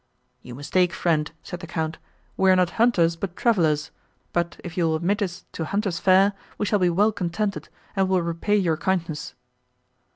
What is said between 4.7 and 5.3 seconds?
you will admit